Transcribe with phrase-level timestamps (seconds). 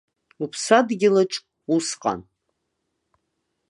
[0.43, 1.33] Уԥсадгьылаҿ
[1.75, 2.21] усҟан.